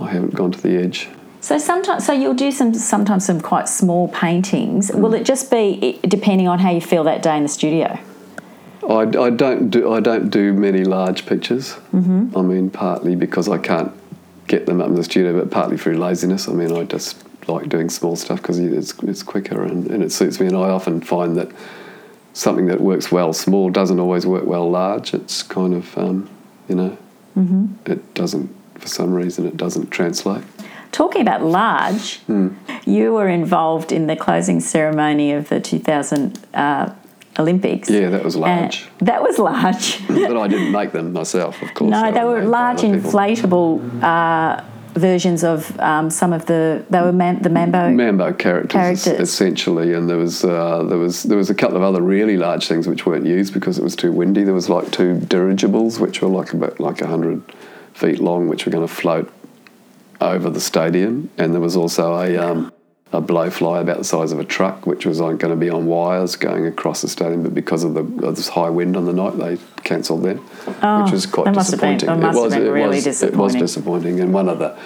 [0.00, 1.08] I haven't gone to the edge.
[1.40, 4.90] So sometimes, so you'll do some sometimes some quite small paintings.
[4.92, 5.20] Will Mm.
[5.20, 7.98] it just be depending on how you feel that day in the studio?
[8.88, 11.74] I, I don't do I don't do many large pictures.
[11.92, 12.36] Mm-hmm.
[12.36, 13.92] I mean, partly because I can't
[14.46, 16.48] get them up in the studio, but partly through laziness.
[16.48, 20.12] I mean, I just like doing small stuff because it's it's quicker and, and it
[20.12, 20.46] suits me.
[20.46, 21.50] And I often find that
[22.32, 25.14] something that works well small doesn't always work well large.
[25.14, 26.28] It's kind of um,
[26.68, 26.98] you know,
[27.36, 27.66] mm-hmm.
[27.90, 30.44] it doesn't for some reason it doesn't translate.
[30.92, 32.48] Talking about large, Hmm.
[32.84, 36.90] you were involved in the closing ceremony of the 2000 uh,
[37.38, 37.88] Olympics.
[37.90, 38.86] Yeah, that was And large.
[39.00, 40.06] that was large.
[40.08, 41.90] but I didn't make them myself, of course.
[41.90, 44.62] no, they were were large, inflatable uh,
[44.94, 47.90] versions of um, some of the they were man, the Mambo.
[47.90, 48.72] Mambo characters,
[49.04, 49.20] Characters.
[49.28, 52.66] essentially, and there was uh, there was there was a couple of other really large
[52.66, 54.42] things which weren't used because it was too windy.
[54.44, 57.42] There was like two dirigibles which were like about like hundred
[57.92, 59.30] feet long, which were going to float
[60.20, 62.72] over the stadium, and there was also a um,
[63.16, 66.36] a blowfly about the size of a truck, which was going to be on wires
[66.36, 69.38] going across the stadium, but because of the of this high wind on the night,
[69.38, 72.06] they cancelled them, which was quite Oh, that been- disappointing.
[72.08, 73.60] that must it was, been it really was, It was disappointing.
[73.60, 74.76] disappointing, and one of the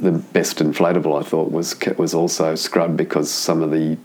[0.00, 3.96] the best inflatable I thought was was also scrubbed because some of the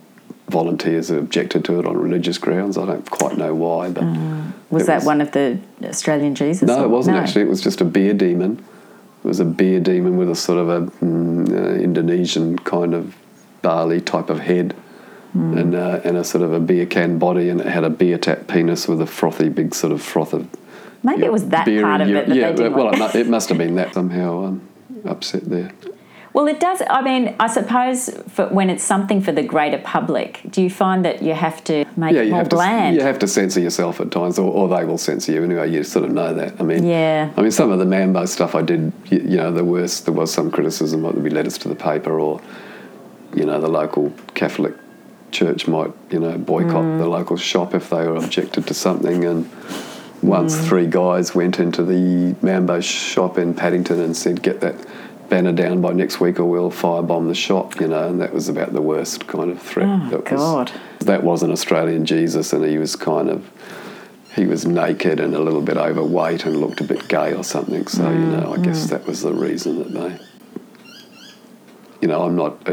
[0.50, 2.78] volunteers objected to it on religious grounds.
[2.78, 4.04] I don't quite know why, but
[4.70, 6.68] Was it that one of the Australian Jesus?
[6.68, 7.44] no, or- it wasn't actually.
[7.44, 8.63] It was just a beer demon.
[9.24, 13.15] It was a beer demon with a sort of a mm, uh, Indonesian kind of
[13.65, 14.75] barley type of head.
[15.34, 15.58] Hmm.
[15.58, 18.17] And, uh, and a sort of a beer can body, and it had a beer
[18.17, 20.47] tap penis with a frothy, big sort of froth of
[21.06, 23.49] Maybe it was that part of it that yeah, they didn't well, it, it must
[23.49, 24.67] have been that somehow um,
[25.06, 25.71] upset there.
[26.34, 26.82] Well, it does.
[26.89, 31.06] I mean, I suppose for, when it's something for the greater public, do you find
[31.06, 32.95] that you have to make yeah, it you more have bland?
[32.95, 35.71] to you have to censor yourself at times, or, or they will censor you anyway.
[35.71, 36.60] You sort of know that.
[36.60, 37.32] I mean, Yeah.
[37.38, 40.06] I mean, some of the Mambo stuff I did, you, you know, the worst.
[40.06, 42.41] There was some criticism, like there'd be letters to the paper, or
[43.36, 44.74] you know, the local Catholic
[45.32, 46.98] church might, you know, boycott Mm.
[47.00, 49.26] the local shop if they were objected to something.
[49.26, 49.50] And
[50.21, 50.63] once Mm.
[50.63, 54.76] three guys went into the Mambo shop in Paddington and said, "Get that."
[55.28, 57.82] Banner down by next week, or we'll firebomb the shop.
[57.82, 59.88] You know, and that was about the worst kind of threat.
[59.89, 60.71] Oh, that was, God.
[61.00, 63.41] that was an Australian Jesus, and he was kind of
[64.36, 67.88] he was naked and a little bit overweight and looked a bit gay or something.
[67.88, 70.12] So you know, I guess that was the reason that they.
[72.06, 72.70] You know, I'm not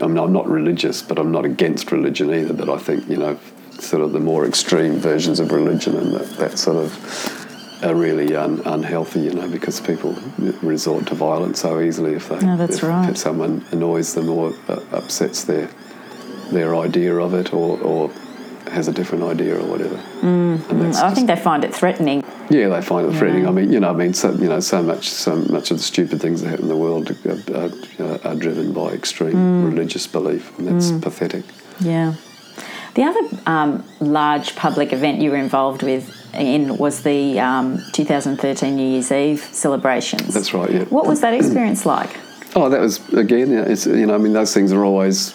[0.00, 2.54] I'm not, I'm not religious, but I'm not against religion either.
[2.54, 3.36] But I think you know,
[3.80, 8.36] sort of the more extreme versions of religion and that, that sort of are really
[8.36, 9.22] un, unhealthy.
[9.22, 10.16] You know, because people
[10.62, 13.10] resort to violence so easily if they No, if, right.
[13.10, 14.54] if someone annoys them or
[14.92, 15.68] upsets their
[16.52, 18.12] their idea of it or, or
[18.68, 19.96] has a different idea or whatever.
[20.78, 22.22] that's I just- think they find it threatening.
[22.50, 23.46] yeah, they find it threatening.
[23.46, 25.82] I mean, you know, I mean, so you know, so much, so much of the
[25.82, 27.70] stupid things that happen in the world are, are,
[28.04, 29.66] are, are driven by extreme Mm.
[29.70, 31.44] religious belief, and that's pathetic.
[31.80, 32.14] Yeah.
[32.94, 38.74] The other um, large public event you were involved with in was the um, 2013
[38.74, 40.32] New Year's Eve celebrations.
[40.34, 40.70] That's right.
[40.70, 40.84] Yeah.
[40.84, 42.10] What was that experience like?
[42.54, 43.50] Oh, that was again.
[43.52, 45.34] Yeah, it's you know, I mean, those things are always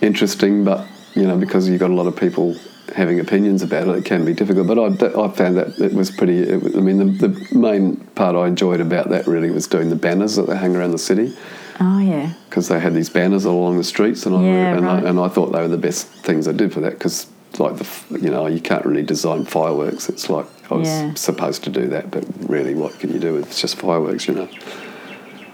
[0.00, 2.56] interesting, but you know, because you've got a lot of people
[2.94, 4.66] having opinions about it, it can be difficult.
[4.66, 6.38] But I, I found that it was pretty.
[6.40, 9.90] It, was- I mean, the, the main part I enjoyed about that really was doing
[9.90, 11.36] the banners that they hang around the city.
[11.80, 12.32] Oh, yeah.
[12.48, 15.04] because they had these banners all along the streets, and I Yeah, and, right.
[15.04, 17.26] I and I thought they were the best things I did for that because
[17.58, 20.08] like the you know you can't really design fireworks.
[20.08, 21.14] It's like I was Yeah.
[21.14, 23.36] supposed to do that, but really, what can you do?
[23.36, 24.48] It's just fireworks, you know.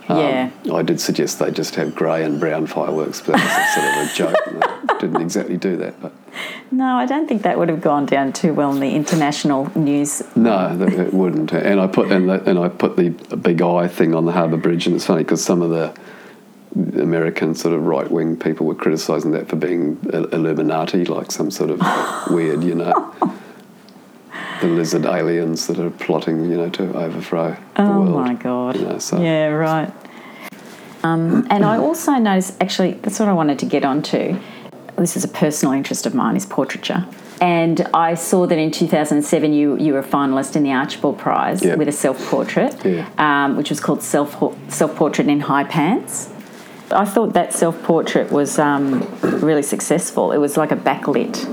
[0.08, 0.50] Um, Yeah.
[0.72, 4.32] I did suggest they just have grey and brown fireworks, but that was sort of
[4.32, 4.46] a joke.
[4.46, 6.12] and they didn't exactly do that, but
[6.70, 10.22] No, I don't think that would have gone down too well in the international news.
[10.36, 11.52] No, it wouldn't.
[11.52, 14.56] And I put and, the, and I put the big eye thing on the Harbour
[14.56, 15.94] Bridge, and it's funny because some of the
[17.00, 21.70] American sort of right wing people were criticising that for being Illuminati, like some sort
[21.70, 21.80] of
[22.30, 23.14] weird, you know,
[24.60, 28.08] the lizard aliens that are plotting, you know, to overthrow the world.
[28.08, 28.76] Oh my god!
[28.76, 29.92] You know, so Yeah, right.
[31.02, 34.38] Um, and I also noticed, actually, that's what I wanted to get onto.
[34.96, 37.06] This is a personal interest of mine, is portraiture.
[37.40, 41.62] And I saw that in 2007 you, you were a finalist in the Archibald Prize
[41.62, 41.74] Yeah.
[41.74, 43.06] with a self-portrait, Yeah.
[43.18, 44.36] um, which was called self
[44.68, 46.30] self-portrait in high pants.
[46.90, 50.32] I thought that self-portrait was um, really successful.
[50.32, 51.44] It was like a backlit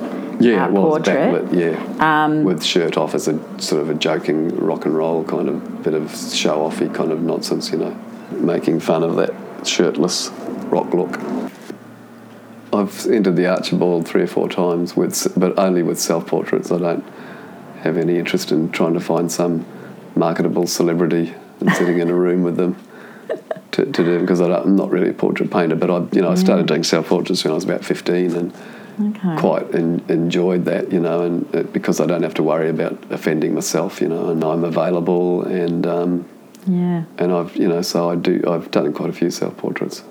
[0.42, 1.16] yeah, uh, was portrait.
[1.16, 5.24] backlit, yeah, um, with shirt off as a sort of a joking rock and roll
[5.24, 7.92] kind of bit of show offy kind of nonsense, you know,
[8.32, 9.34] making fun of that
[9.68, 10.30] shirtless
[10.66, 11.20] rock look.
[12.74, 16.72] I've entered the Archibald three or four times with, but only with self portraits.
[16.72, 17.06] I don't
[17.82, 19.66] have any interest in trying to find some
[20.16, 22.78] marketable celebrity and sitting in a room with them
[23.72, 25.76] to, to do because I'm not really a portrait painter.
[25.76, 28.54] But I, you know, I started doing self portraits when I was about 15 and
[29.00, 29.36] Okay.
[29.38, 32.98] quite en- enjoyed that, you know, and uh, because I don't have to worry about
[33.12, 36.26] offending myself, you know, and I'm available and um,
[36.68, 37.04] Yeah.
[37.18, 40.04] and I've you know so I do I've done quite a few self portraits.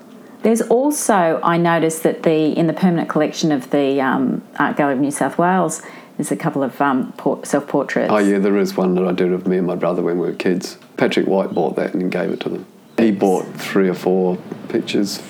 [0.43, 4.95] There's also I noticed that the in the permanent collection of the um, Art Gallery
[4.95, 5.81] of New South Wales,
[6.17, 8.11] there's a couple of um, por- self portraits.
[8.11, 10.27] Oh yeah, there is one that I did of me and my brother when we
[10.27, 10.77] were kids.
[10.97, 12.65] Patrick White bought that and gave it to them.
[12.97, 14.37] He bought three or four
[14.69, 15.21] pictures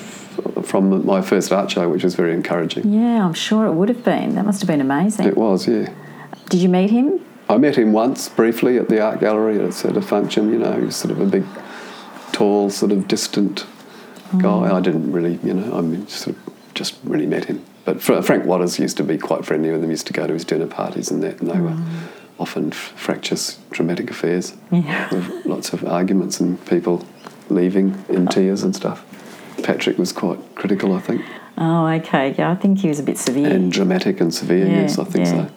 [0.64, 2.92] from my first art show, which was very encouraging.
[2.94, 4.36] Yeah, I'm sure it would have been.
[4.36, 5.28] That must have been amazing.
[5.28, 5.94] It was, yeah.
[6.50, 7.20] Did you meet him?
[7.50, 10.52] I met him once briefly at the art gallery at, a function.
[10.52, 11.44] You know, he was sort of a big,
[12.32, 13.66] tall, sort of distant
[14.38, 14.70] guy.
[14.70, 14.74] Mm.
[14.74, 17.66] I didn't really, you know, I mean, sort of just really met him.
[17.84, 19.90] But Frank Watters used to be quite friendly with him.
[19.90, 22.08] Used to go to his dinner parties and that, and they were mm.
[22.40, 25.14] often f- fractious, dramatic affairs Yeah.
[25.14, 27.06] with lots of arguments and people
[27.50, 28.32] leaving in oh.
[28.32, 29.04] tears and stuff.
[29.64, 31.22] Patrick was quite critical, I think,
[31.58, 32.34] Oh, okay.
[32.38, 33.48] Yeah, I think he was a bit severe.
[33.48, 34.66] and dramatic and severe.
[34.66, 35.48] Yeah, yes, I think yeah.
[35.48, 35.54] so.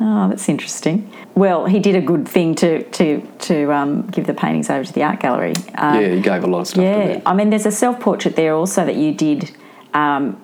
[0.00, 1.12] Oh, that's interesting.
[1.34, 4.92] Well, he did a good thing to to to um, give the paintings over to
[4.92, 5.54] the art gallery.
[5.74, 7.20] Um, yeah, he gave a lot of stuff to yeah.
[7.26, 9.56] I mean, there's a self portrait there also that you did
[9.94, 10.42] um,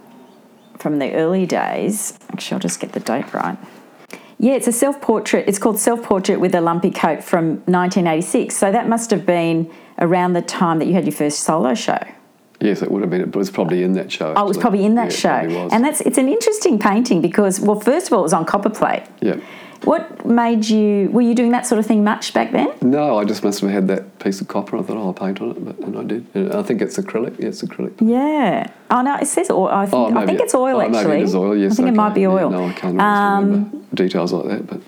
[0.79, 2.19] from the early days.
[2.31, 3.59] Actually, I'll just get the date right.
[4.39, 5.49] Yeah, it's a self portrait.
[5.49, 8.57] It's called Self Portrait with a Lumpy Coat from 1986.
[8.57, 11.99] So that must have been around the time that you had your first solo show.
[12.65, 13.21] Yes, it would have been.
[13.21, 14.33] It was probably in that show.
[14.35, 15.69] Oh, it was probably in that Yeah, show.
[15.71, 18.71] And that's it's an interesting painting because well, first of all, it was on copper
[18.71, 19.03] plate.
[19.21, 19.37] yeah.
[19.85, 21.11] What made you?
[21.13, 22.73] Were you doing that sort of thing much back then?
[22.81, 24.79] No, I just must have had that piece of copper.
[24.79, 26.27] I thought, oh, I'll paint on it, but and I did.
[26.33, 27.39] And I think it's acrylic.
[27.39, 27.93] Yeah, it's acrylic.
[28.01, 28.71] Yeah.
[28.91, 29.69] Oh no, it says oil.
[29.69, 31.05] I think, Oh, I think it's oil oh, actually.
[31.05, 31.55] Maybe it is oil.
[31.55, 32.49] Yes, I think it might be Yeah, oil.
[32.51, 34.67] no, I can't Um, remember details like that.
[34.67, 34.81] But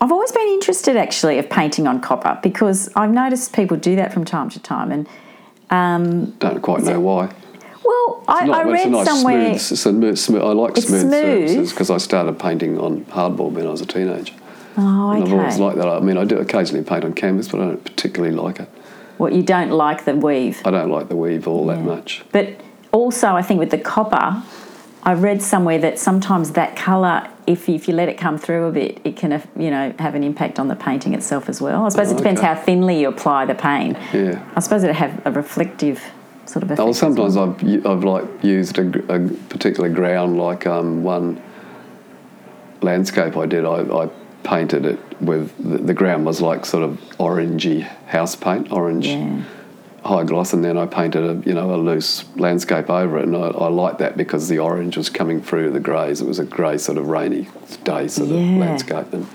[0.00, 4.10] I've always been interested actually of painting on copper because I've noticed people do that
[4.14, 4.90] from time to time.
[4.90, 5.06] And
[5.70, 7.32] Um, don't quite know why.
[7.84, 9.44] well, I, Not- I it's a read nice somewhere.
[9.44, 11.12] Smooth, it's a smooth, smooth, I like smooth, smooth.
[11.12, 14.34] surfaces because I started painting on hardboard when I was a teenager.
[14.76, 15.88] Oh, And I've always liked that.
[15.88, 18.68] I mean, I do occasionally paint on canvas, but I don't particularly like it.
[19.18, 22.24] What you don't like the weave, I don't like the weave all that much.
[22.32, 22.48] but
[22.90, 24.42] also I think with the copper,
[25.04, 28.64] I read somewhere that sometimes that colour, if you, if you let it come through
[28.66, 31.84] a bit, it can you know have an impact on the painting itself as well.
[31.84, 32.54] I suppose it depends Oh, okay.
[32.54, 33.96] how thinly you apply the paint.
[34.12, 34.42] Yeah.
[34.56, 36.02] I suppose it'd have a reflective
[36.46, 36.78] sort of effect.
[36.78, 37.30] Well, as well.
[37.32, 41.40] sometimes I've I've like used a, a particular ground, like um, one
[42.82, 43.64] landscape I did.
[43.64, 44.10] I, I
[44.42, 49.42] painted it with the, the ground was like sort of orangey house paint, orange Yeah.
[50.04, 53.36] High gloss, and then I painted a you know a loose landscape over it, and
[53.36, 56.20] I, I liked that because the orange was coming through the greys.
[56.20, 57.48] It was a grey sort of rainy
[57.84, 59.26] day sort of landscape, and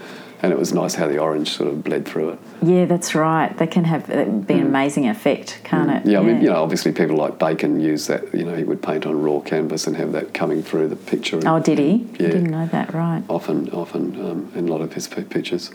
[0.41, 2.39] and it was nice how the orange sort of bled through it.
[2.61, 3.55] Yeah, that's right.
[3.57, 6.03] That can have be an amazing effect, can't it?
[6.03, 6.11] Mm.
[6.11, 8.33] Yeah, I mean, you know, obviously people like Bacon use that.
[8.33, 11.39] You know, he would paint on raw canvas and have that coming through the picture.
[11.45, 11.91] Oh, did he?
[11.91, 12.27] I Yeah.
[12.29, 12.93] didn't know that.
[12.93, 13.23] Right.
[13.27, 15.71] Often, often um, in a lot of his pictures.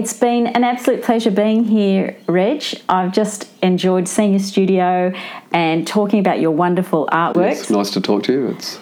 [0.00, 2.64] It's been an absolute pleasure being here, Reg.
[2.88, 5.12] I've just enjoyed seeing your studio
[5.52, 7.50] and talking about your wonderful artwork.
[7.50, 8.46] It's nice to talk to you.
[8.48, 8.78] It's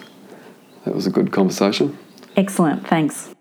[0.85, 1.97] that was a good conversation.
[2.37, 2.87] Excellent.
[2.87, 3.35] Thanks.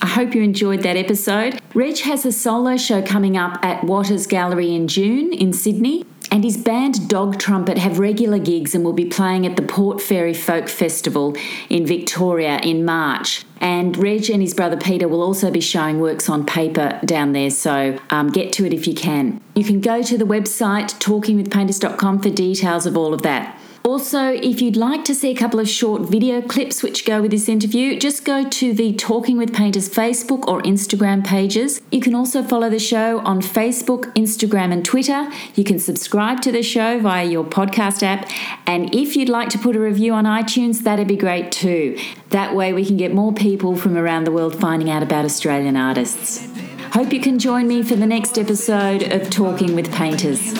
[0.00, 1.60] I hope you enjoyed that episode.
[1.74, 6.04] Reg has a solo show coming up at Watters Gallery in June in Sydney,
[6.36, 10.02] and his band Dog Trumpet have regular gigs and will be playing at the Port
[10.02, 11.34] Fairy Folk Festival
[11.70, 13.46] in Victoria in March.
[13.58, 17.48] And Reg and his brother Peter will also be showing works on paper down there,
[17.48, 19.40] so um, get to it if you can.
[19.54, 23.58] You can go to the website talkingwithpainters.com for details of all of that.
[23.86, 27.30] Also, if you'd like to see a couple of short video clips which go with
[27.30, 31.80] this interview, just go to the Talking with Painters Facebook or Instagram pages.
[31.92, 35.30] You can also follow the show on Facebook, Instagram, and Twitter.
[35.54, 38.28] You can subscribe to the show via your podcast app.
[38.66, 41.96] And if you'd like to put a review on iTunes, that'd be great too.
[42.30, 45.76] That way, we can get more people from around the world finding out about Australian
[45.76, 46.48] artists.
[46.92, 50.54] Hope you can join me for the next episode of Talking with Painters.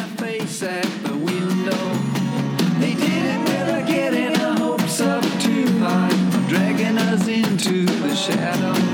[8.28, 8.86] Into